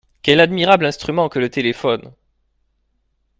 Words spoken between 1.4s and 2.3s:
téléphone!…